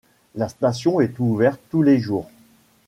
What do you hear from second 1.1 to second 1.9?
ouverte tous